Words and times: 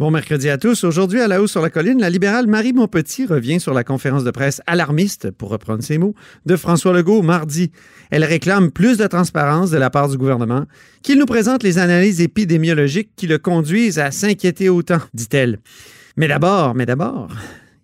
Bon 0.00 0.10
mercredi 0.10 0.48
à 0.48 0.56
tous. 0.56 0.84
Aujourd'hui, 0.84 1.20
à 1.20 1.28
la 1.28 1.42
hausse 1.42 1.50
sur 1.50 1.60
la 1.60 1.68
colline, 1.68 2.00
la 2.00 2.08
libérale 2.08 2.46
Marie 2.46 2.72
Montpetit 2.72 3.26
revient 3.26 3.60
sur 3.60 3.74
la 3.74 3.84
conférence 3.84 4.24
de 4.24 4.30
presse 4.30 4.62
alarmiste, 4.66 5.30
pour 5.30 5.50
reprendre 5.50 5.82
ses 5.82 5.98
mots, 5.98 6.14
de 6.46 6.56
François 6.56 6.94
Legault 6.94 7.20
mardi. 7.20 7.70
Elle 8.10 8.24
réclame 8.24 8.70
plus 8.70 8.96
de 8.96 9.06
transparence 9.06 9.70
de 9.70 9.76
la 9.76 9.90
part 9.90 10.08
du 10.08 10.16
gouvernement, 10.16 10.64
qu'il 11.02 11.18
nous 11.18 11.26
présente 11.26 11.62
les 11.62 11.76
analyses 11.76 12.22
épidémiologiques 12.22 13.10
qui 13.14 13.26
le 13.26 13.36
conduisent 13.36 13.98
à 13.98 14.10
s'inquiéter 14.10 14.70
autant, 14.70 15.00
dit-elle. 15.12 15.58
Mais 16.16 16.28
d'abord, 16.28 16.74
mais 16.74 16.86
d'abord, 16.86 17.28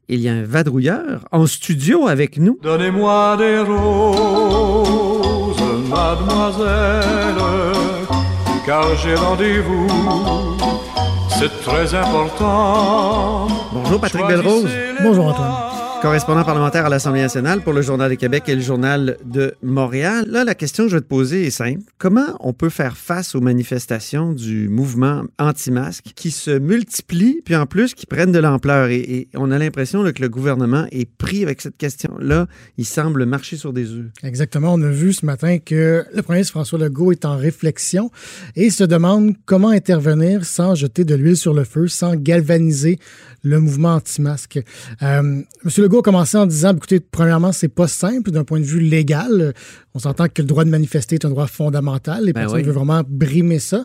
il 0.08 0.20
y 0.20 0.30
a 0.30 0.32
un 0.32 0.44
vadrouilleur 0.44 1.28
en 1.32 1.46
studio 1.46 2.08
avec 2.08 2.38
nous. 2.38 2.58
Donnez-moi 2.62 3.36
des 3.36 3.58
roses, 3.58 5.60
mademoiselle, 5.90 7.36
car 8.64 8.96
j'ai 8.96 9.16
rendez-vous. 9.16 9.86
C'est 11.38 11.60
très 11.60 11.94
important. 11.94 13.46
Bonjour 13.72 14.00
Patrick 14.00 14.26
Belrose. 14.26 14.70
Bonjour 15.02 15.26
Antoine. 15.26 15.75
Correspondant 16.02 16.44
parlementaire 16.44 16.84
à 16.86 16.88
l'Assemblée 16.88 17.22
nationale 17.22 17.62
pour 17.62 17.72
le 17.72 17.80
Journal 17.80 18.10
de 18.10 18.16
Québec 18.16 18.44
et 18.48 18.54
le 18.54 18.60
Journal 18.60 19.16
de 19.24 19.54
Montréal. 19.62 20.26
Là, 20.28 20.44
la 20.44 20.54
question 20.54 20.84
que 20.84 20.90
je 20.90 20.96
vais 20.96 21.00
te 21.00 21.06
poser 21.06 21.46
est 21.46 21.50
simple. 21.50 21.82
Comment 21.98 22.36
on 22.40 22.52
peut 22.52 22.68
faire 22.68 22.96
face 22.96 23.34
aux 23.34 23.40
manifestations 23.40 24.32
du 24.32 24.68
mouvement 24.68 25.24
anti-masque 25.38 26.12
qui 26.14 26.30
se 26.30 26.50
multiplient, 26.50 27.40
puis 27.44 27.56
en 27.56 27.66
plus 27.66 27.94
qui 27.94 28.06
prennent 28.06 28.30
de 28.30 28.38
l'ampleur? 28.38 28.90
Et, 28.90 29.28
on 29.34 29.50
a 29.50 29.58
l'impression 29.58 30.04
que 30.12 30.22
le 30.22 30.28
gouvernement 30.28 30.86
est 30.92 31.10
pris 31.10 31.42
avec 31.42 31.62
cette 31.62 31.76
question-là. 31.76 32.46
Il 32.76 32.84
semble 32.84 33.24
marcher 33.24 33.56
sur 33.56 33.72
des 33.72 33.90
œufs. 33.92 34.06
Exactement. 34.22 34.74
On 34.74 34.82
a 34.82 34.90
vu 34.90 35.12
ce 35.12 35.24
matin 35.24 35.58
que 35.58 36.04
le 36.14 36.22
premier 36.22 36.38
ministre 36.38 36.52
François 36.52 36.78
Legault 36.78 37.12
est 37.12 37.24
en 37.24 37.36
réflexion 37.36 38.10
et 38.54 38.70
se 38.70 38.84
demande 38.84 39.34
comment 39.46 39.70
intervenir 39.70 40.44
sans 40.44 40.74
jeter 40.74 41.04
de 41.04 41.14
l'huile 41.14 41.36
sur 41.36 41.54
le 41.54 41.64
feu, 41.64 41.88
sans 41.88 42.14
galvaniser 42.14 42.98
le 43.42 43.60
mouvement 43.60 43.94
anti-masque. 43.94 44.58
Euh, 45.02 45.42
Legault 45.86 46.00
a 46.00 46.02
commencé 46.02 46.36
en 46.36 46.46
disant, 46.46 46.74
écoutez, 46.74 46.98
premièrement, 46.98 47.52
c'est 47.52 47.68
pas 47.68 47.86
simple 47.86 48.32
d'un 48.32 48.42
point 48.42 48.58
de 48.58 48.64
vue 48.64 48.80
légal. 48.80 49.54
On 49.94 50.00
s'entend 50.00 50.26
que 50.26 50.42
le 50.42 50.48
droit 50.48 50.64
de 50.64 50.68
manifester 50.70 51.14
est 51.14 51.24
un 51.24 51.28
droit 51.30 51.46
fondamental. 51.46 52.24
Les 52.24 52.32
Ben 52.32 52.40
personnes 52.40 52.58
oui. 52.58 52.64
veulent 52.64 52.74
vraiment 52.74 53.02
brimer 53.08 53.60
ça. 53.60 53.84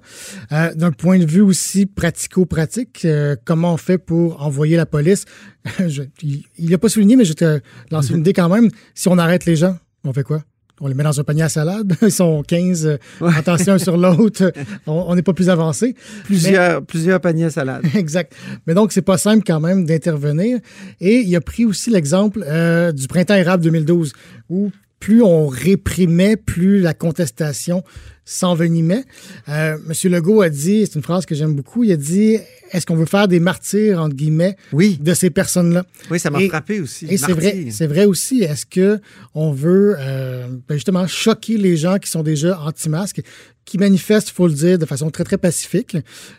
Euh, 0.51 0.73
d'un 0.73 0.91
point 0.91 1.19
de 1.19 1.25
vue 1.27 1.41
aussi 1.41 1.85
pratico-pratique, 1.85 3.05
euh, 3.05 3.35
comment 3.45 3.75
on 3.75 3.77
fait 3.77 3.99
pour 3.99 4.41
envoyer 4.41 4.77
la 4.77 4.87
police? 4.87 5.25
Je- 5.87 6.01
il 6.23 6.69
n'a 6.71 6.79
pas 6.79 6.89
souligné, 6.89 7.15
mais 7.15 7.23
je 7.25 7.33
te 7.33 7.59
lancer 7.91 8.13
une 8.13 8.21
idée 8.21 8.33
quand 8.33 8.49
même. 8.49 8.69
Si 8.95 9.07
on 9.07 9.19
arrête 9.19 9.45
les 9.45 9.55
gens, 9.55 9.77
on 10.03 10.11
fait 10.11 10.23
quoi? 10.23 10.43
On 10.83 10.87
les 10.87 10.95
met 10.95 11.03
dans 11.03 11.19
un 11.19 11.23
panier 11.23 11.43
à 11.43 11.49
salade. 11.49 11.95
Ils 12.01 12.11
sont 12.11 12.41
15, 12.41 12.87
euh, 12.87 12.97
attention 13.37 13.73
un 13.73 13.77
sur 13.77 13.97
l'autre. 13.97 14.51
On 14.87 15.05
on 15.11 15.15
n'est 15.15 15.21
pas 15.21 15.33
plus 15.33 15.49
avancé. 15.49 15.95
Plusieurs, 16.25 16.83
plusieurs 16.83 17.21
paniers 17.21 17.45
à 17.45 17.49
salade. 17.51 17.83
Exact. 17.95 18.33
Mais 18.65 18.73
donc, 18.73 18.91
c'est 18.91 19.03
pas 19.03 19.17
simple 19.17 19.43
quand 19.45 19.59
même 19.59 19.85
d'intervenir. 19.85 20.59
Et 20.99 21.17
il 21.17 21.35
a 21.35 21.41
pris 21.41 21.65
aussi 21.65 21.91
l'exemple 21.91 22.43
euh, 22.47 22.91
du 22.91 23.07
printemps 23.07 23.35
érable 23.35 23.63
2012, 23.63 24.13
où 24.49 24.71
plus 25.01 25.21
on 25.21 25.47
réprimait, 25.47 26.37
plus 26.37 26.79
la 26.79 26.93
contestation 26.93 27.83
s'envenimait. 28.23 29.03
Euh, 29.49 29.77
Monsieur 29.87 30.09
Legault 30.09 30.41
a 30.41 30.49
dit, 30.49 30.85
c'est 30.85 30.95
une 30.95 31.01
phrase 31.01 31.25
que 31.25 31.35
j'aime 31.35 31.53
beaucoup, 31.55 31.83
il 31.83 31.91
a 31.91 31.97
dit 31.97 32.37
est-ce 32.71 32.85
qu'on 32.85 32.95
veut 32.95 33.05
faire 33.07 33.27
des 33.27 33.41
martyrs, 33.41 33.99
entre 33.99 34.15
guillemets, 34.15 34.55
Oui, 34.71 34.97
de 35.01 35.13
ces 35.13 35.29
personnes-là? 35.29 35.83
oui, 36.09 36.19
ça 36.19 36.29
m'a 36.29 36.41
Et- 36.41 36.47
frappé 36.47 36.79
aussi. 36.79 37.05
Et 37.09 37.17
c'est 37.17 37.33
vrai, 37.33 37.53
Martyr. 37.53 37.73
c'est 37.73 37.87
vrai 37.87 38.05
aussi. 38.05 38.43
Est-ce 38.43 38.65
que 38.65 38.99
on 39.35 39.51
veut 39.51 39.95
euh, 39.99 40.47
ben 40.69 40.75
justement 40.75 41.05
choquer 41.07 41.57
les 41.57 41.75
gens 41.75 41.97
qui 41.97 42.09
sont 42.09 42.23
déjà 42.23 42.57
anti-masques, 42.61 43.21
qui 43.65 43.77
manifestent, 43.77 44.29
il 44.29 44.33
faut 44.33 44.47
le 44.47 44.53
dire, 44.53 44.77
de 44.79 44.85
façon 44.85 45.09
très 45.09 45.23
très 45.25 45.37
pacifique. 45.37 45.97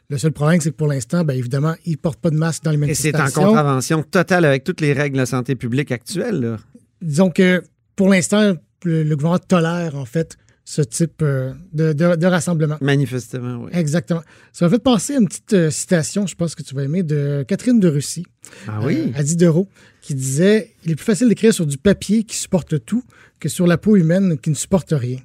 Le 0.09 0.17
seul 0.19 0.33
problème, 0.33 0.61
c'est 0.61 0.71
que 0.71 0.77
pour 0.77 0.87
l'instant, 0.89 1.25
ben 1.25 1.37
évidemment, 1.37 1.75
ils 1.85 1.99
portent 1.99 2.21
pas 2.21 2.31
de 2.31 2.37
masque 2.37 2.63
dans 2.63 2.71
les 2.71 2.77
Et 2.89 2.95
c'est 2.95 3.15
en 3.15 3.19
manifestations. 3.19 3.49
contravention 3.51 4.03
totale 4.03 4.45
avec 4.47 4.65
toutes 4.65 4.81
les 4.81 4.93
règles 4.95 5.17
de 5.17 5.21
la 5.21 5.27
santé 5.27 5.57
publique 5.57 5.93
actuelles. 5.93 6.41
là. 6.41 6.57
Disons 7.03 7.31
que 7.31 7.63
pour 7.97 8.09
l'instant, 8.09 8.55
le, 8.85 9.03
le 9.03 9.17
gouvernement 9.17 9.39
tolère 9.39 9.97
en 9.97 10.05
fait 10.05 10.37
ce 10.65 10.81
type 10.81 11.23
euh, 11.23 11.53
de, 11.73 11.93
de- 11.93 12.15
de 12.17 12.27
rassemblement. 12.27 12.77
Manifestement, 12.81 13.65
oui. 13.65 13.71
Exactement. 13.75 14.23
Ça 14.53 14.65
m'a 14.67 14.71
fait 14.71 14.79
penser 14.83 15.15
à 15.15 15.19
une 15.19 15.27
petite 15.27 15.53
euh, 15.55 15.71
citation, 15.71 16.27
je 16.27 16.35
pense 16.37 16.55
que 16.55 16.63
tu 16.63 16.75
vas 16.75 16.85
aimer, 16.85 17.03
de 17.03 17.45
Catherine 17.49 17.81
de 17.81 17.89
Russie. 17.89 18.25
Ah 18.69 18.81
oui? 18.85 19.13
euh, 19.15 19.19
à 19.19 19.23
Diderot, 19.25 19.69
qui 20.03 20.15
disait 20.15 20.73
Il 20.85 20.93
est 20.93 20.95
plus 20.97 21.05
facile 21.05 21.29
d'écrire 21.29 21.53
sur 21.53 21.67
du 21.67 21.79
papier 21.79 22.23
qui 22.23 22.37
supporte 22.37 22.85
tout 22.85 23.03
que 23.41 23.49
sur 23.49 23.67
la 23.67 23.77
peau 23.77 23.97
humaine 23.97 24.39
qui 24.39 24.51
ne 24.51 24.55
supporte 24.55 24.93
rien. 24.97 25.19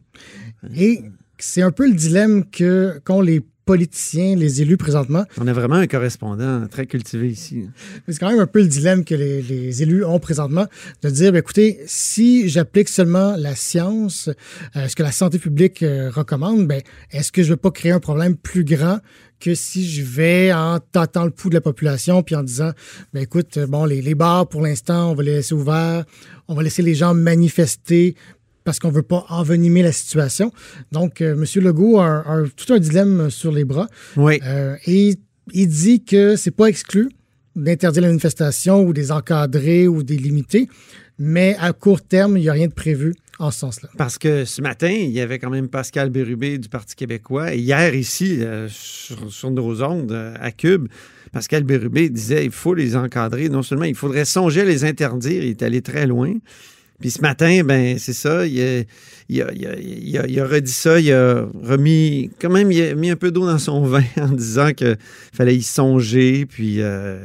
Et 0.75 1.03
c'est 1.37 1.61
un 1.61 1.71
peu 1.71 1.87
le 1.87 1.93
dilemme 1.93 2.49
que 2.49 2.99
qu'ont 3.05 3.21
les 3.21 3.41
politiciens, 3.67 4.35
les 4.35 4.61
élus 4.61 4.77
présentement. 4.77 5.25
On 5.37 5.45
a 5.45 5.53
vraiment 5.53 5.75
un 5.75 5.87
correspondant 5.87 6.65
très 6.67 6.87
cultivé 6.87 7.29
ici. 7.29 7.67
C'est 8.07 8.17
quand 8.17 8.29
même 8.31 8.39
un 8.39 8.47
peu 8.47 8.61
le 8.61 8.67
dilemme 8.67 9.03
que 9.03 9.13
les, 9.13 9.41
les 9.41 9.83
élus 9.83 10.05
ont 10.05 10.19
présentement 10.19 10.65
de 11.03 11.09
dire 11.09 11.33
ben, 11.33 11.39
écoutez, 11.39 11.79
si 11.85 12.47
j'applique 12.47 12.87
seulement 12.87 13.35
la 13.37 13.55
science, 13.55 14.29
euh, 14.75 14.87
ce 14.87 14.95
que 14.95 15.03
la 15.03 15.11
santé 15.11 15.37
publique 15.37 15.83
euh, 15.83 16.09
recommande, 16.09 16.65
ben, 16.65 16.81
est-ce 17.11 17.31
que 17.31 17.43
je 17.43 17.49
ne 17.49 17.53
veux 17.53 17.57
pas 17.57 17.71
créer 17.71 17.91
un 17.91 17.99
problème 17.99 18.37
plus 18.37 18.63
grand 18.63 18.99
que 19.39 19.53
si 19.53 19.87
je 19.87 20.03
vais 20.03 20.51
en 20.51 20.79
tâtant 20.79 21.25
le 21.25 21.31
pouls 21.31 21.49
de 21.49 21.55
la 21.55 21.61
population 21.61 22.23
puis 22.23 22.35
en 22.35 22.43
disant 22.43 22.71
ben 23.13 23.21
écoute, 23.21 23.57
euh, 23.57 23.67
bon, 23.67 23.83
les, 23.85 24.01
les 24.01 24.15
bars 24.15 24.47
pour 24.47 24.61
l'instant, 24.61 25.11
on 25.11 25.13
va 25.13 25.23
les 25.23 25.35
laisser 25.35 25.53
ouverts, 25.53 26.05
on 26.47 26.55
va 26.55 26.63
laisser 26.63 26.81
les 26.81 26.95
gens 26.95 27.13
manifester 27.13 28.15
parce 28.67 28.79
qu'on 28.79 28.91
veut 28.91 29.01
pas 29.01 29.25
envenimer 29.29 29.81
la 29.81 29.93
situation. 29.93 30.51
Donc, 30.91 31.21
euh, 31.21 31.41
M. 31.41 31.63
Legault 31.63 32.01
a, 32.01 32.43
tout 32.57 32.73
un 32.73 32.79
dilemme 32.79 33.29
sur 33.29 33.53
les 33.53 33.63
bras. 33.63 33.87
Oui. 34.17 34.41
Euh, 34.45 34.75
et 34.85 35.15
il 35.53 35.67
dit 35.69 36.03
que 36.03 36.35
c'est 36.35 36.51
pas 36.51 36.65
exclu 36.65 37.07
d'interdire 37.55 38.01
la 38.01 38.09
manifestation 38.09 38.83
ou 38.83 38.91
des 38.91 39.13
encadrer 39.13 39.87
ou 39.87 40.03
des 40.03 40.17
limiter, 40.17 40.67
mais 41.17 41.55
à 41.61 41.71
court 41.71 42.01
terme, 42.01 42.35
il 42.35 42.41
n'y 42.41 42.49
a 42.49 42.51
rien 42.51 42.67
de 42.67 42.73
prévu 42.73 43.13
en 43.39 43.51
ce 43.51 43.59
sens-là. 43.59 43.87
Parce 43.97 44.17
que 44.17 44.43
ce 44.43 44.61
matin, 44.61 44.89
il 44.91 45.11
y 45.11 45.21
avait 45.21 45.39
quand 45.39 45.49
même 45.49 45.69
Pascal 45.69 46.09
Bérubé 46.09 46.57
du 46.57 46.67
Parti 46.67 46.97
québécois. 46.97 47.53
Et 47.53 47.59
hier, 47.59 47.95
ici, 47.95 48.41
euh, 48.41 48.67
sur, 48.67 49.31
sur 49.31 49.49
nos 49.49 49.81
ondes, 49.81 50.11
euh, 50.11 50.33
à 50.41 50.51
Cube, 50.51 50.89
Pascal 51.31 51.63
Bérubé 51.63 52.09
disait 52.09 52.43
il 52.43 52.51
faut 52.51 52.73
les 52.73 52.97
encadrer. 52.97 53.47
Non 53.47 53.63
seulement 53.63 53.85
il 53.85 53.95
faudrait 53.95 54.25
songer 54.25 54.61
à 54.61 54.65
les 54.65 54.83
interdire, 54.83 55.41
il 55.41 55.51
est 55.51 55.63
allé 55.63 55.81
très 55.81 56.05
loin. 56.05 56.33
Puis 56.99 57.11
ce 57.11 57.21
matin, 57.21 57.63
ben 57.63 57.99
c'est 57.99 58.13
ça, 58.13 58.45
il 58.47 58.59
a, 58.59 58.83
il, 59.29 59.41
a, 59.41 59.51
il, 59.53 60.17
a, 60.17 60.25
il, 60.25 60.39
a, 60.39 60.47
redit 60.47 60.71
ça, 60.71 60.99
il 60.99 61.11
a 61.13 61.47
remis, 61.63 62.31
quand 62.41 62.49
même, 62.49 62.71
il 62.71 62.81
a 62.81 62.95
mis 62.95 63.11
un 63.11 63.15
peu 63.15 63.29
d'eau 63.29 63.45
dans 63.45 63.59
son 63.59 63.81
vin 63.85 64.03
en 64.19 64.29
disant 64.29 64.73
qu'il 64.73 64.97
fallait 65.31 65.55
y 65.55 65.61
songer, 65.61 66.47
puis 66.47 66.81
euh, 66.81 67.23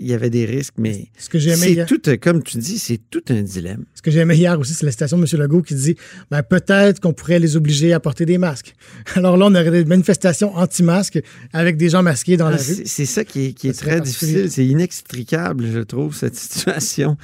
il 0.00 0.06
y 0.06 0.14
avait 0.14 0.30
des 0.30 0.44
risques, 0.44 0.74
mais 0.78 1.06
Ce 1.18 1.28
que 1.28 1.38
c'est 1.38 1.72
hier, 1.72 1.86
tout, 1.86 2.00
comme 2.20 2.42
tu 2.42 2.58
dis, 2.58 2.78
c'est 2.78 3.00
tout 3.10 3.22
un 3.28 3.42
dilemme. 3.42 3.84
ce 3.94 4.02
que 4.02 4.10
j'ai 4.10 4.20
aimé 4.20 4.36
hier 4.36 4.58
aussi, 4.58 4.74
c'est 4.74 4.86
la 4.86 4.92
citation 4.92 5.18
de 5.18 5.22
M. 5.30 5.40
Legault 5.40 5.62
qui 5.62 5.74
dit 5.74 5.96
ben, 6.30 6.42
peut-être 6.42 7.00
qu'on 7.00 7.12
pourrait 7.12 7.38
les 7.38 7.56
obliger 7.56 7.92
à 7.92 8.00
porter 8.00 8.26
des 8.26 8.38
masques. 8.38 8.74
Alors 9.14 9.36
là, 9.36 9.46
on 9.46 9.54
aurait 9.54 9.70
des 9.70 9.84
manifestations 9.84 10.54
anti-masques 10.56 11.20
avec 11.52 11.76
des 11.76 11.88
gens 11.90 12.02
masqués 12.02 12.36
dans 12.36 12.46
Ah, 12.46 12.52
la 12.52 12.56
rue. 12.56 12.82
c'est 12.84 13.06
ça 13.06 13.24
qui 13.24 13.46
est, 13.46 13.52
qui 13.52 13.68
est 13.68 13.78
très 13.78 14.00
difficile. 14.00 14.50
C'est 14.50 14.66
inextricable, 14.66 15.66
je 15.72 15.80
trouve, 15.80 16.14
cette 16.14 16.36
situation. 16.36 17.16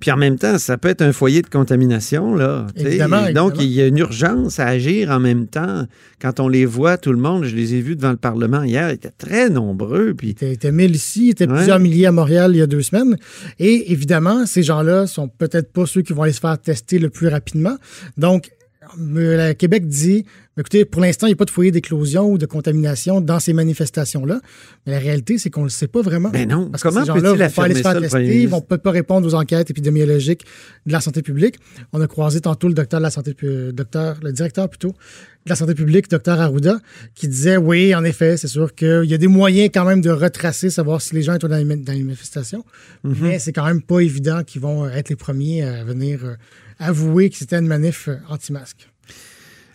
Puis 0.00 0.10
en 0.10 0.16
même 0.18 0.36
temps, 0.38 0.58
ça 0.58 0.76
peut 0.76 0.88
être 0.88 1.00
un 1.00 1.12
foyer 1.12 1.40
de 1.40 1.46
contamination, 1.48 2.34
là. 2.34 2.66
Évidemment, 2.76 3.30
Donc, 3.32 3.54
il 3.58 3.70
y 3.70 3.80
a 3.80 3.86
une 3.86 3.96
urgence 3.98 4.58
à 4.58 4.66
agir 4.66 5.10
en 5.10 5.18
même 5.20 5.46
temps. 5.46 5.86
Quand 6.20 6.40
on 6.40 6.48
les 6.48 6.66
voit, 6.66 6.98
tout 6.98 7.12
le 7.12 7.18
monde, 7.18 7.44
je 7.44 7.54
les 7.56 7.74
ai 7.74 7.80
vus 7.80 7.96
devant 7.96 8.10
le 8.10 8.16
Parlement 8.18 8.62
hier, 8.64 8.90
ils 8.90 8.94
étaient 8.94 9.12
très 9.16 9.48
nombreux. 9.48 10.12
Puis 10.14 10.28
Il 10.28 10.30
était, 10.32 10.48
il 10.48 10.52
était 10.52 10.72
1000 10.72 10.94
ici, 10.94 11.26
il 11.26 11.30
était 11.30 11.46
Ouais. 11.48 11.54
plusieurs 11.56 11.78
milliers 11.78 12.03
à 12.06 12.12
Montréal 12.12 12.52
il 12.54 12.58
y 12.58 12.62
a 12.62 12.66
deux 12.66 12.82
semaines. 12.82 13.16
Et 13.58 13.92
évidemment, 13.92 14.46
ces 14.46 14.62
gens-là 14.62 15.06
sont 15.06 15.28
peut-être 15.28 15.72
pas 15.72 15.86
ceux 15.86 16.02
qui 16.02 16.12
vont 16.12 16.22
aller 16.22 16.32
se 16.32 16.40
faire 16.40 16.58
tester 16.58 16.98
le 16.98 17.10
plus 17.10 17.28
rapidement. 17.28 17.76
Donc, 18.16 18.50
le 18.98 19.52
Québec 19.52 19.86
dit 19.86 20.24
écoutez, 20.56 20.84
pour 20.84 21.00
l'instant, 21.02 21.26
il 21.26 21.30
n'y 21.30 21.34
a 21.34 21.36
pas 21.36 21.44
de 21.46 21.50
foyer 21.50 21.70
d'éclosion 21.72 22.30
ou 22.30 22.38
de 22.38 22.46
contamination 22.46 23.20
dans 23.20 23.40
ces 23.40 23.52
manifestations-là. 23.52 24.40
Mais 24.86 24.92
la 24.92 24.98
réalité, 25.00 25.36
c'est 25.38 25.50
qu'on 25.50 25.62
ne 25.62 25.66
le 25.66 25.70
sait 25.70 25.88
pas 25.88 26.00
vraiment. 26.00 26.28
Ben 26.30 26.48
non. 26.48 26.70
Parce 26.70 26.82
Comment 26.82 27.00
que 27.00 27.06
ces 27.06 27.12
gens-là 27.12 27.32
vont 27.32 27.50
pas 27.50 27.64
aller 27.64 27.74
se 27.74 27.80
faire 27.82 28.00
tester, 28.00 28.22
ils 28.24 28.28
ministre? 28.30 28.50
vont 28.50 28.60
peut 28.60 28.78
pas 28.78 28.90
répondre 28.92 29.26
aux 29.26 29.34
enquêtes 29.34 29.70
épidémiologiques 29.70 30.44
de 30.86 30.92
la 30.92 31.00
santé 31.00 31.22
publique. 31.22 31.56
On 31.92 32.00
a 32.00 32.06
croisé 32.06 32.40
tantôt 32.40 32.68
le 32.68 32.74
docteur 32.74 33.00
de 33.00 33.02
la 33.04 33.10
santé, 33.10 33.34
docteur, 33.72 34.16
le 34.22 34.32
directeur 34.32 34.68
plutôt 34.68 34.90
de 35.44 35.50
la 35.50 35.56
santé 35.56 35.74
publique, 35.74 36.08
docteur 36.08 36.40
Arruda, 36.40 36.78
qui 37.14 37.28
disait 37.28 37.56
oui, 37.58 37.94
en 37.94 38.02
effet, 38.04 38.36
c'est 38.38 38.48
sûr 38.48 38.74
qu'il 38.74 39.04
y 39.04 39.12
a 39.14 39.18
des 39.18 39.26
moyens 39.28 39.70
quand 39.74 39.84
même 39.84 40.00
de 40.00 40.08
retracer, 40.10 40.70
savoir 40.70 41.02
si 41.02 41.14
les 41.14 41.22
gens 41.22 41.34
étaient 41.34 41.48
dans 41.48 41.56
les, 41.56 41.64
dans 41.76 41.92
les 41.92 42.02
manifestations, 42.02 42.64
Mhm. 43.02 43.16
mais 43.20 43.38
c'est 43.38 43.52
quand 43.52 43.66
même 43.66 43.82
pas 43.82 44.00
évident 44.00 44.42
qu'ils 44.44 44.62
vont 44.62 44.88
être 44.88 45.10
les 45.10 45.16
premiers 45.16 45.62
à 45.64 45.84
venir 45.84 46.20
avouer 46.84 47.30
que 47.30 47.36
c'était 47.36 47.58
une 47.58 47.66
manif 47.66 48.08
euh, 48.08 48.16
anti-masque. 48.28 48.90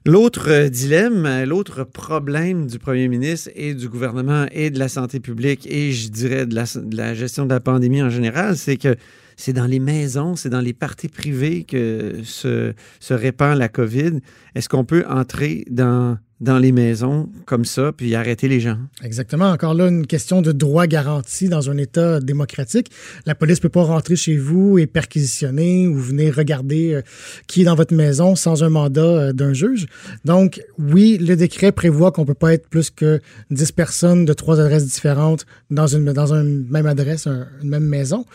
L'autre 0.05 0.49
euh, 0.49 0.69
dilemme, 0.69 1.25
euh, 1.25 1.45
l'autre 1.45 1.83
problème 1.83 2.67
du 2.67 2.79
premier 2.79 3.07
ministre 3.07 3.49
et 3.55 3.73
du 3.73 3.89
gouvernement 3.89 4.45
et 4.51 4.69
de 4.69 4.79
la 4.79 4.87
santé 4.87 5.19
publique 5.19 5.67
et 5.69 5.91
je 5.91 6.09
dirais 6.09 6.45
de 6.45 6.55
la, 6.55 6.63
de 6.63 6.95
la 6.95 7.13
gestion 7.13 7.45
de 7.45 7.53
la 7.53 7.59
pandémie 7.59 8.01
en 8.01 8.09
général, 8.09 8.57
c'est 8.57 8.77
que 8.77 8.95
c'est 9.35 9.53
dans 9.53 9.65
les 9.65 9.79
maisons, 9.79 10.35
c'est 10.35 10.49
dans 10.49 10.61
les 10.61 10.73
parties 10.73 11.07
privées 11.07 11.63
que 11.63 12.17
se, 12.23 12.73
se 12.99 13.13
répand 13.13 13.57
la 13.57 13.69
COVID. 13.69 14.19
Est-ce 14.53 14.69
qu'on 14.69 14.83
peut 14.83 15.05
entrer 15.07 15.65
dans, 15.69 16.17
dans 16.41 16.57
les 16.57 16.71
maisons 16.71 17.29
comme 17.45 17.65
ça 17.65 17.91
puis 17.91 18.15
arrêter 18.15 18.47
les 18.47 18.59
gens? 18.61 18.77
Exactement. 19.03 19.49
Encore 19.51 19.73
là, 19.73 19.87
une 19.87 20.07
question 20.07 20.41
de 20.41 20.51
droit 20.53 20.87
garanti 20.87 21.49
dans 21.49 21.69
un 21.69 21.77
État 21.77 22.19
démocratique. 22.21 22.89
La 23.25 23.35
police 23.35 23.59
peut 23.59 23.67
pas 23.69 23.83
rentrer 23.83 24.15
chez 24.15 24.37
vous 24.37 24.77
et 24.77 24.87
perquisitionner 24.87 25.87
ou 25.87 25.95
venir 25.95 26.33
regarder 26.35 26.93
euh, 26.93 27.01
qui 27.47 27.61
est 27.61 27.65
dans 27.65 27.75
votre 27.75 27.93
maison 27.93 28.35
sans 28.35 28.63
un 28.63 28.69
mandat 28.69 29.01
euh, 29.01 29.33
d'un 29.33 29.53
juge. 29.53 29.87
Donc, 30.23 30.61
oui, 30.77 31.17
le 31.19 31.35
décret 31.35 31.71
prévoit 31.71 32.11
qu'on 32.11 32.25
peut 32.25 32.33
pas 32.33 32.53
être 32.53 32.69
plus 32.69 32.89
que 32.89 33.19
10 33.51 33.71
personnes 33.73 34.25
de 34.25 34.33
trois 34.33 34.59
adresses 34.59 34.85
différentes 34.85 35.45
dans 35.69 35.87
une, 35.87 36.05
dans 36.13 36.33
une 36.33 36.65
même 36.69 36.85
adresse, 36.85 37.27
un- 37.27 37.47
une 37.61 37.69
même 37.69 37.83
maison. 37.85 38.25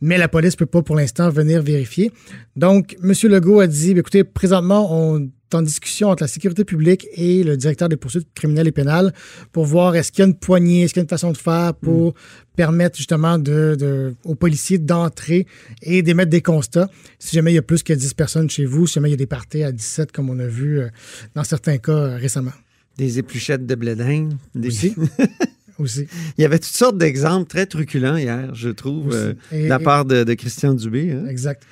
Mais 0.00 0.16
la 0.16 0.28
police 0.28 0.56
peut 0.56 0.66
pas 0.66 0.82
pour 0.82 0.96
l'instant 0.96 1.28
venir 1.28 1.62
vérifier. 1.62 2.10
Donc, 2.56 2.96
M. 3.02 3.12
Legault 3.30 3.60
a 3.60 3.66
dit, 3.66 3.90
écoutez, 3.92 4.24
présentement, 4.24 4.88
on 4.90 5.28
en 5.54 5.62
discussion 5.62 6.08
entre 6.08 6.22
la 6.22 6.28
sécurité 6.28 6.64
publique 6.64 7.06
et 7.14 7.42
le 7.44 7.56
directeur 7.56 7.88
des 7.88 7.96
poursuites 7.96 8.28
criminelles 8.34 8.68
et 8.68 8.72
pénales 8.72 9.12
pour 9.52 9.64
voir 9.66 9.96
est-ce 9.96 10.12
qu'il 10.12 10.20
y 10.20 10.22
a 10.22 10.26
une 10.28 10.34
poignée, 10.36 10.82
est-ce 10.82 10.92
qu'il 10.94 11.00
y 11.00 11.02
a 11.02 11.04
une 11.04 11.08
façon 11.08 11.32
de 11.32 11.36
faire 11.36 11.74
pour 11.74 12.14
permettre 12.56 12.96
justement 12.96 13.38
de, 13.38 13.76
de- 13.78 14.14
aux 14.24 14.34
policiers 14.34 14.78
d'entrer 14.78 15.46
et 15.82 16.02
d'émettre 16.02 16.30
des 16.30 16.42
constats. 16.42 16.90
Si 17.18 17.34
jamais 17.36 17.52
il 17.52 17.54
y 17.54 17.58
a 17.58 17.62
plus 17.62 17.82
que 17.82 17.92
10 17.92 18.14
personnes 18.14 18.50
chez 18.50 18.64
vous, 18.66 18.86
si 18.86 18.94
jamais 18.94 19.08
il 19.08 19.12
y 19.12 19.14
a 19.14 19.16
des 19.16 19.26
parties 19.26 19.62
à 19.62 19.72
17 19.72 20.12
comme 20.12 20.28
on 20.30 20.38
a 20.38 20.46
vu 20.46 20.80
euh, 20.80 20.88
dans 21.34 21.44
certains 21.44 21.78
cas 21.78 21.92
euh, 21.92 22.16
récemment. 22.16 22.52
Des 22.98 23.18
épluchettes 23.18 23.64
de 23.66 23.74
blé 23.76 23.94
d'Inde, 23.94 24.34
des- 24.54 24.70
Aussi. 25.80 26.06
Il 26.38 26.42
y 26.42 26.44
avait 26.44 26.58
toutes 26.58 26.74
sortes 26.76 26.98
d'exemples 26.98 27.48
très 27.48 27.66
truculents 27.66 28.16
hier, 28.16 28.54
je 28.54 28.68
trouve, 28.68 29.12
euh, 29.14 29.32
Et- 29.52 29.64
de 29.64 29.68
la 29.68 29.80
et- 29.80 29.82
part 29.82 30.04
de, 30.04 30.24
de 30.24 30.34
Christian 30.34 30.74
Dubé. 30.74 31.12
hein. 31.12 31.26
Exact. 31.28 31.62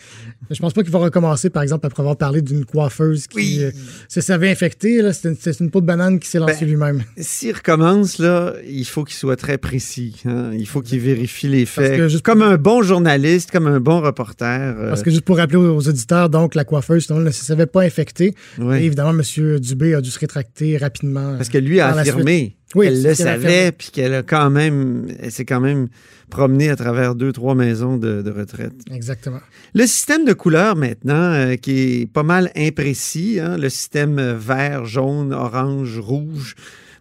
Je 0.51 0.59
pense 0.61 0.73
pas 0.73 0.83
qu'il 0.83 0.91
va 0.93 0.99
recommencer, 0.99 1.51
par 1.51 1.63
exemple, 1.63 1.87
après 1.87 2.01
avoir 2.01 2.17
parlé 2.17 2.41
d'une 2.43 2.65
coiffeuse 2.65 3.27
qui 3.27 3.37
Oui. 3.37 3.59
euh, 3.63 3.71
se 4.09 4.21
savait 4.21 4.51
infectée. 4.51 5.01
C'est 5.13 5.61
une, 5.61 5.71
peau 5.71 5.81
de 5.81 5.87
banane 5.87 6.19
qui 6.19 6.29
s'est 6.29 6.39
lancée 6.39 6.61
Ben, 6.65 6.69
lui-même. 6.71 7.03
S'il 7.19 7.55
recommence, 7.55 8.19
là, 8.19 8.55
il 8.67 8.85
faut 8.87 9.05
qu'il 9.05 9.17
soit 9.17 9.37
très 9.37 9.59
précis. 9.59 10.23
hein. 10.25 10.51
Il 10.59 10.67
faut 10.67 10.81
qu'il 10.81 11.01
vérifie 11.01 11.49
les 11.49 11.67
faits. 11.67 12.09
juste- 12.09 12.25
Comme 12.25 12.43
un 12.43 12.57
bon 12.57 12.83
journaliste, 12.83 13.51
comme 13.51 13.67
un 13.67 13.81
bon 13.81 14.01
reporter. 14.01 14.75
euh, 14.79 14.89
Parce 14.89 15.03
que 15.03 15.11
juste 15.11 15.23
pour 15.25 15.37
rappeler 15.37 15.59
aux 15.59 15.77
aux 15.77 15.89
auditeurs, 15.89 16.31
donc, 16.31 16.55
la 16.55 16.65
coiffeuse, 16.65 17.07
finalement, 17.07 17.27
ne 17.27 17.31
se 17.31 17.45
savait 17.45 17.67
pas 17.67 17.83
infectée. 17.83 18.35
ouais. 18.59 18.83
Et 18.83 18.87
évidemment, 18.87 19.11
M. 19.11 19.59
Dubé 19.61 19.95
a 19.95 20.01
dû 20.01 20.11
se 20.11 20.19
rétracter 20.19 20.77
rapidement. 20.79 21.37
Parce 21.37 21.49
que 21.51 21.59
lui 21.59 21.81
a 21.81 21.89
affirmé 21.89 22.57
Oui, 22.75 22.87
c'est 22.95 23.09
le 23.09 23.15
savait, 23.15 23.73
puis 23.73 23.91
qu'elle 23.91 24.15
a 24.15 24.23
quand 24.23 24.51
même, 24.51 25.07
elle 25.21 25.33
s'est 25.33 25.47
quand 25.47 25.61
même 25.61 25.89
promenée 26.29 26.69
à 26.69 26.77
travers 26.77 27.15
deux, 27.15 27.33
trois 27.33 27.55
maisons 27.55 27.97
de, 27.97 28.21
de 28.21 28.31
retraite. 28.31 28.75
Exactement. 28.93 29.41
Le 29.75 29.87
système 29.87 30.25
de 30.25 30.35
couleurs 30.35 30.77
maintenant, 30.77 31.33
euh, 31.33 31.57
qui 31.57 32.03
est 32.03 32.07
pas 32.13 32.23
mal 32.23 32.51
imprécis, 32.55 33.39
hein, 33.41 33.57
le 33.57 33.71
système 33.71 34.21
vert, 34.33 34.85
jaune, 34.85 35.33
orange, 35.33 35.99
rouge. 35.99 36.55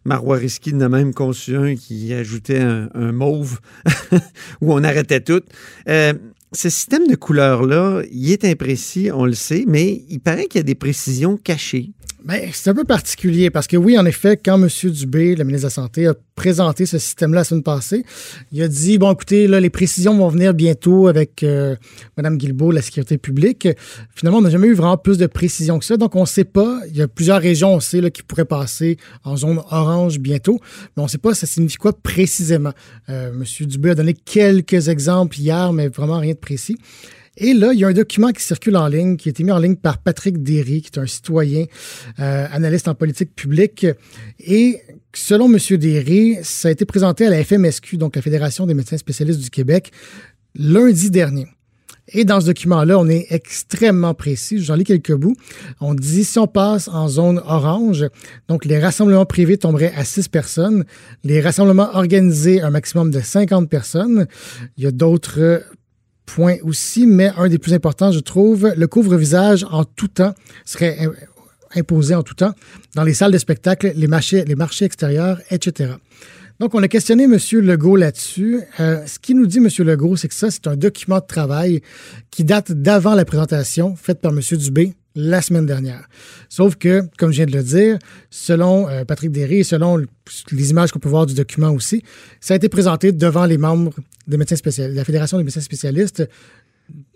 Marois 0.06 0.38
Risky 0.38 0.74
en 0.74 0.80
a 0.80 0.90
même 0.90 1.14
conçu 1.14 1.58
un 1.58 1.75
qui 1.75 2.14
ajoutait 2.14 2.62
un, 2.62 2.90
un 2.94 3.12
mauve 3.12 3.60
où 4.62 4.74
on 4.74 4.81
arrêtait 4.86 5.19
tout. 5.19 5.42
Euh, 5.90 6.14
ce 6.54 6.69
système 6.69 7.08
de 7.08 7.16
couleurs-là, 7.16 8.04
il 8.10 8.31
est 8.31 8.46
imprécis, 8.46 9.12
on 9.14 9.25
le 9.25 9.34
sait, 9.34 9.66
mais 9.68 10.04
il 10.10 10.19
paraît 10.19 10.46
qu'il 10.46 10.60
y 10.60 10.62
a 10.62 10.64
des 10.64 10.75
précisions 10.75 11.36
cachées. 11.36 11.92
Ben, 12.27 12.50
c'est 12.51 12.69
un 12.69 12.74
peu 12.74 12.83
particulier 12.83 13.50
parce 13.50 13.68
que 13.68 13.77
oui, 13.77 13.97
en 13.97 14.06
effet, 14.06 14.35
quand 14.35 14.62
M. 14.62 14.68
Dubé, 14.91 15.33
le 15.33 15.45
ministre 15.45 15.62
de 15.62 15.68
la 15.68 15.69
Santé, 15.69 16.07
a 16.07 16.13
présenté 16.35 16.85
ce 16.85 16.97
système-là 16.97 17.39
la 17.39 17.44
semaine 17.45 17.63
passée, 17.63 18.03
il 18.51 18.62
a 18.62 18.68
dit, 18.68 18.97
bon, 18.97 19.13
écoutez, 19.13 19.47
là, 19.47 19.62
les 19.62 19.69
précisions 19.69 20.18
vont 20.18 20.27
venir 20.27 20.53
bientôt 20.53 21.07
avec 21.07 21.41
euh, 21.44 21.77
Mme 22.18 22.38
Guilbeault, 22.38 22.71
la 22.71 22.81
sécurité 22.81 23.18
publique. 23.18 23.69
Finalement, 24.13 24.39
on 24.39 24.41
n'a 24.41 24.50
jamais 24.50 24.68
eu 24.68 24.74
vraiment 24.74 24.97
plus 24.97 25.18
de 25.18 25.25
précisions 25.25 25.79
que 25.79 25.85
ça, 25.85 25.95
donc 25.95 26.18
on 26.18 26.21
ne 26.21 26.25
sait 26.25 26.44
pas. 26.44 26.81
Il 26.89 26.97
y 26.97 27.01
a 27.01 27.07
plusieurs 27.07 27.39
régions, 27.39 27.75
on 27.75 27.79
sait, 27.79 28.01
là, 28.01 28.09
qui 28.09 28.24
pourraient 28.24 28.44
passer 28.44 28.97
en 29.23 29.38
zone 29.38 29.62
orange 29.71 30.19
bientôt, 30.19 30.59
mais 30.97 31.03
on 31.03 31.06
ne 31.06 31.09
sait 31.09 31.19
pas 31.19 31.33
ça 31.33 31.47
signifie 31.47 31.77
quoi 31.77 31.94
précisément? 31.94 32.73
Euh, 33.07 33.31
M. 33.31 33.68
Dubé 33.68 33.91
a 33.91 33.95
donné 33.95 34.13
quelques 34.13 34.89
exemples 34.89 35.39
hier, 35.39 35.71
mais 35.71 35.88
vraiment 35.88 36.19
rien 36.19 36.33
de 36.33 36.39
précis. 36.39 36.77
Et 37.39 37.54
là, 37.54 37.72
il 37.72 37.80
y 37.80 37.84
a 37.84 37.88
un 37.88 37.94
document 37.94 38.31
qui 38.31 38.42
circule 38.42 38.75
en 38.75 38.88
ligne, 38.88 39.16
qui 39.16 39.30
a 39.30 39.31
été 39.31 39.44
mis 39.44 39.51
en 39.51 39.60
ligne 39.60 39.75
par 39.75 40.00
Patrick 40.00 40.42
Derry, 40.42 40.81
qui 40.81 40.89
est 40.92 41.00
un 41.00 41.06
citoyen 41.06 41.66
euh, 42.19 42.48
analyste 42.51 42.88
en 42.88 42.95
politique 42.95 43.36
publique. 43.36 43.86
Et 44.39 44.81
selon 45.13 45.45
M. 45.45 45.60
Derry, 45.78 46.38
ça 46.42 46.69
a 46.69 46.72
été 46.72 46.86
présenté 46.86 47.28
à 47.28 47.30
la 47.30 47.44
FMSQ, 47.44 47.98
donc 47.98 48.16
la 48.16 48.24
Fédération 48.24 48.66
des 48.66 48.74
médecins 48.74 48.98
spécialistes 48.98 49.39
du 49.39 49.51
Québec, 49.51 49.92
lundi 50.56 51.12
dernier. 51.12 51.45
Et 52.10 52.24
dans 52.24 52.39
ce 52.39 52.45
document-là, 52.48 52.98
on 52.98 53.07
est 53.07 53.28
extrêmement 53.30 54.13
précis. 54.13 54.63
J'en 54.63 54.75
lis 54.75 54.86
quelques 54.86 55.13
bouts. 55.13 55.36
On 55.81 55.94
dit 55.94 56.24
si 56.24 56.40
on 56.40 56.48
passe 56.48 56.88
en 56.88 57.07
zone 57.10 57.42
orange, 57.45 58.06
donc 58.48 58.63
les 58.66 58.80
rassemblements 58.80 59.25
privés 59.25 59.57
tomberaient 59.57 59.94
à 59.95 60.06
6 60.06 60.30
personnes, 60.30 60.86
les 61.24 61.42
rassemblements 61.42 61.90
organisés 61.94 62.62
un 62.62 62.69
maximum 62.69 63.12
de 63.12 63.19
50 63.19 63.69
personnes. 63.69 64.25
Il 64.78 64.86
y 64.86 64.88
a 64.88 64.92
d'autres 64.92 65.63
points 66.27 66.57
aussi, 66.62 67.07
mais 67.07 67.31
un 67.38 67.47
des 67.50 67.57
plus 67.57 67.74
importants, 67.74 68.12
je 68.12 68.19
trouve, 68.19 68.71
le 68.77 68.88
couvre-visage 68.88 69.65
en 69.71 69.83
tout 69.85 70.09
temps 70.09 70.35
serait 70.65 70.97
im- 71.00 71.13
imposé 71.75 72.13
en 72.13 72.21
tout 72.21 72.35
temps 72.35 72.53
dans 72.95 73.03
les 73.03 73.13
salles 73.15 73.31
de 73.31 73.38
spectacle, 73.39 73.91
les 73.95 74.07
marchés, 74.07 74.44
les 74.45 74.56
marchés 74.56 74.85
extérieurs, 74.85 75.39
etc. 75.50 75.94
Donc, 76.59 76.74
on 76.75 76.81
a 76.83 76.88
questionné 76.88 77.24
M. 77.25 77.38
Legault 77.62 77.95
là-dessus. 77.95 78.62
Euh, 78.79 79.06
ce 79.06 79.19
qu'il 79.19 79.38
nous 79.38 79.45
dit, 79.45 79.57
M. 79.59 79.69
Legault, 79.85 80.15
c'est 80.15 80.27
que 80.27 80.33
ça, 80.33 80.50
c'est 80.51 80.65
un 80.68 80.75
document 80.75 81.19
de 81.19 81.25
travail 81.27 81.81
qui 82.31 82.44
date 82.44 82.71
d'avant 82.71 83.13
la 83.15 83.25
présentation 83.25 83.95
faite 83.95 84.19
par 84.21 84.31
M. 84.31 84.39
Dubé 84.57 84.94
la 85.18 85.42
semaine 85.42 85.66
dernière. 85.66 86.08
Sauf 86.48 86.75
que, 86.75 87.02
comme 87.18 87.31
je 87.31 87.38
viens 87.38 87.46
de 87.48 87.58
le 87.58 87.64
dire, 87.64 87.98
selon 88.30 88.88
euh, 88.88 89.04
Patrick 89.04 89.31
Derry 89.31 89.58
et 89.58 89.64
selon 89.64 89.98
les 90.52 90.69
images 90.69 90.92
qu'on 90.92 91.00
peut 91.00 91.10
voir 91.10 91.25
du 91.25 91.34
document 91.34 91.72
aussi, 91.72 92.04
ça 92.40 92.54
a 92.54 92.58
été 92.58 92.69
présenté 92.69 93.12
devant 93.12 93.46
les 93.46 93.58
membres 93.58 93.94
des 94.28 94.38
médecins 94.38 94.56
spécialistes, 94.56 94.96
la 94.96 95.04
Fédération 95.04 95.38
des 95.38 95.44
médecins 95.44 95.62
spécialistes 95.62 96.24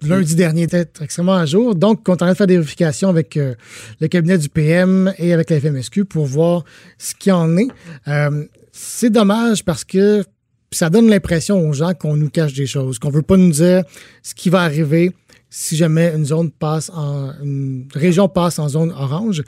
lundi 0.01 0.35
dernier, 0.35 0.67
peut-être 0.67 1.01
extrêmement 1.01 1.35
à 1.35 1.45
jour. 1.45 1.75
Donc, 1.75 2.01
on 2.07 2.11
est 2.11 2.13
en 2.13 2.17
train 2.17 2.31
de 2.31 2.37
faire 2.37 2.47
des 2.47 2.55
vérifications 2.55 3.07
avec 3.07 3.37
euh, 3.37 3.53
le 3.99 4.07
cabinet 4.07 4.37
du 4.37 4.49
PM 4.49 5.13
et 5.17 5.31
avec 5.31 5.49
la 5.49 5.59
FMSQ 5.59 6.05
pour 6.05 6.25
voir 6.25 6.65
ce 6.97 7.13
qu'il 7.15 7.31
en 7.31 7.55
est. 7.57 7.67
Euh, 8.07 8.45
c'est 8.71 9.11
dommage 9.11 9.63
parce 9.63 9.83
que 9.83 10.23
ça 10.71 10.89
donne 10.89 11.09
l'impression 11.09 11.69
aux 11.69 11.73
gens 11.73 11.93
qu'on 11.93 12.15
nous 12.15 12.29
cache 12.29 12.53
des 12.53 12.65
choses, 12.65 12.97
qu'on 12.99 13.11
veut 13.11 13.21
pas 13.21 13.37
nous 13.37 13.51
dire 13.51 13.83
ce 14.23 14.33
qui 14.33 14.49
va 14.49 14.61
arriver 14.61 15.11
si 15.53 15.75
jamais 15.75 16.13
une 16.15 16.25
zone 16.25 16.49
passe 16.49 16.89
en 16.95 17.31
une 17.43 17.85
région 17.93 18.29
passe 18.29 18.57
en 18.57 18.69
zone 18.69 18.91
orange. 18.91 19.43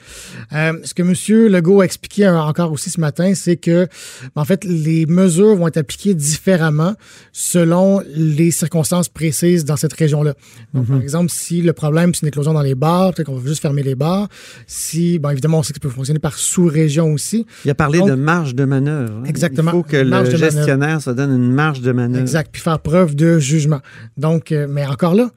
Euh, 0.52 0.74
ce 0.84 0.92
que 0.92 1.02
M. 1.02 1.48
Legault 1.50 1.80
a 1.80 1.84
expliqué 1.86 2.28
encore 2.28 2.70
aussi 2.72 2.90
ce 2.90 3.00
matin, 3.00 3.32
c'est 3.34 3.56
que 3.56 3.88
en 4.36 4.44
fait 4.44 4.64
les 4.64 5.06
mesures 5.06 5.56
vont 5.56 5.66
être 5.66 5.78
appliquées 5.78 6.12
différemment 6.14 6.94
selon 7.32 8.02
les 8.14 8.50
circonstances 8.50 9.08
précises 9.08 9.64
dans 9.64 9.76
cette 9.76 9.94
région-là. 9.94 10.34
Donc, 10.74 10.86
par 10.88 11.00
exemple, 11.00 11.30
si 11.30 11.62
le 11.62 11.72
problème 11.72 12.12
c'est 12.14 12.20
une 12.22 12.28
éclosion 12.28 12.52
dans 12.52 12.60
les 12.62 12.74
bars, 12.74 13.14
peut-être 13.14 13.26
qu'on 13.28 13.38
va 13.38 13.48
juste 13.48 13.62
fermer 13.62 13.82
les 13.82 13.94
bars. 13.94 14.28
Si, 14.66 15.18
bon, 15.18 15.30
évidemment, 15.30 15.60
on 15.60 15.62
sait 15.62 15.72
que 15.72 15.78
ça 15.78 15.88
peut 15.88 15.88
fonctionner 15.88 16.20
par 16.20 16.36
sous-région 16.36 17.12
aussi. 17.14 17.46
Il 17.64 17.70
a 17.70 17.74
parlé 17.74 17.98
Donc- 18.00 18.10
de 18.10 18.14
marge 18.14 18.54
de 18.54 18.64
manœuvre. 18.66 19.14
hein. 19.20 19.24
Exactement. 19.26 19.70
Il 19.70 19.74
faut 19.74 19.82
que 19.82 19.96
le 19.96 20.36
gestionnaire 20.36 21.00
se 21.00 21.10
donne 21.10 21.30
une 21.34 21.50
marge 21.50 21.80
de 21.80 21.92
manœuvre. 21.92 22.20
Exact. 22.20 22.50
Puis 22.52 22.60
faire 22.60 22.78
preuve 22.80 23.14
de 23.14 23.38
jugement. 23.38 23.80
Donc, 24.18 24.52
euh, 24.52 24.66
mais 24.68 24.84
encore 24.86 25.14
là, 25.14 25.30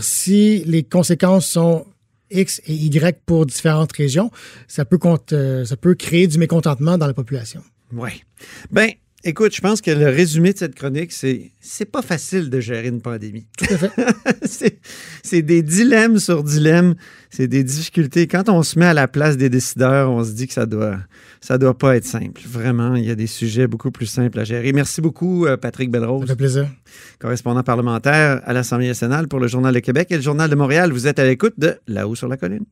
si 0.00 0.64
les 0.64 0.82
conséquences 0.82 1.46
sont 1.46 1.86
X 2.30 2.60
et 2.66 2.74
Y 2.74 3.20
pour 3.26 3.46
différentes 3.46 3.92
régions, 3.92 4.30
ça 4.68 4.84
peut, 4.84 4.98
euh, 5.32 5.94
créer 5.98 6.26
du 6.26 6.38
mécontentement 6.38 6.98
dans 6.98 7.06
la 7.06 7.14
population. 7.14 7.62
Oui. 7.92 8.22
Ben, 8.70 8.90
Écoute, 9.24 9.54
je 9.54 9.60
pense 9.60 9.80
que 9.80 9.92
le 9.92 10.06
résumé 10.06 10.52
de 10.52 10.58
cette 10.58 10.74
chronique, 10.74 11.12
c'est 11.12 11.52
c'est 11.60 11.84
pas 11.84 12.02
facile 12.02 12.50
de 12.50 12.58
gérer 12.58 12.88
une 12.88 13.00
pandémie. 13.00 13.46
Tout 13.56 13.66
à 13.72 13.78
fait. 13.78 13.92
c'est 15.22 15.42
des 15.42 15.62
dilemmes 15.62 16.18
sur 16.18 16.42
dilemmes, 16.42 16.96
c'est 17.30 17.46
des 17.46 17.62
difficultés. 17.62 18.26
Quand 18.26 18.48
on 18.48 18.64
se 18.64 18.76
met 18.80 18.86
à 18.86 18.94
la 18.94 19.06
place 19.06 19.36
des 19.36 19.48
décideurs, 19.48 20.10
on 20.10 20.24
se 20.24 20.32
dit 20.32 20.48
que 20.48 20.52
ça 20.52 20.66
doit 20.66 20.98
ça 21.40 21.56
doit 21.56 21.78
pas 21.78 21.96
être 21.96 22.04
simple. 22.04 22.40
Vraiment, 22.44 22.96
il 22.96 23.04
y 23.04 23.10
a 23.12 23.14
des 23.14 23.28
sujets 23.28 23.68
beaucoup 23.68 23.92
plus 23.92 24.06
simples 24.06 24.40
à 24.40 24.44
gérer. 24.44 24.72
Merci 24.72 25.00
beaucoup, 25.00 25.46
euh, 25.46 25.56
Patrick 25.56 25.90
Belrose. 25.90 26.22
Ça 26.22 26.32
fait 26.32 26.36
plaisir. 26.36 26.68
Correspondant 27.20 27.62
parlementaire 27.62 28.40
à 28.44 28.52
l'Assemblée 28.52 28.88
nationale 28.88 29.28
pour 29.28 29.38
le 29.38 29.46
Journal 29.46 29.72
de 29.72 29.80
Québec 29.80 30.08
et 30.10 30.16
le 30.16 30.22
Journal 30.22 30.50
de 30.50 30.56
Montréal. 30.56 30.90
Vous 30.90 31.06
êtes 31.06 31.20
à 31.20 31.24
l'écoute 31.24 31.54
de 31.58 31.78
Là-haut 31.86 32.16
sur 32.16 32.26
la 32.26 32.36
colline. 32.36 32.64